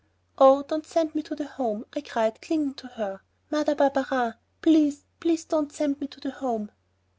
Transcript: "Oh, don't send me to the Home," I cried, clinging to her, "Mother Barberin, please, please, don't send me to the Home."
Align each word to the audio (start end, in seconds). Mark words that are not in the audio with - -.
"Oh, 0.39 0.63
don't 0.63 0.87
send 0.87 1.13
me 1.13 1.21
to 1.21 1.35
the 1.35 1.45
Home," 1.45 1.85
I 1.93 2.01
cried, 2.01 2.41
clinging 2.41 2.73
to 2.73 2.87
her, 2.87 3.21
"Mother 3.51 3.75
Barberin, 3.75 4.33
please, 4.59 5.05
please, 5.19 5.45
don't 5.45 5.71
send 5.71 6.01
me 6.01 6.07
to 6.07 6.19
the 6.19 6.31
Home." 6.31 6.71